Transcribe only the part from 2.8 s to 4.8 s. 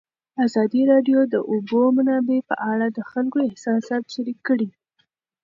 د خلکو احساسات شریک کړي.